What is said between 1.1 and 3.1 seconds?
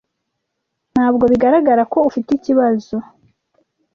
bigaragara ko ufite ikibazo.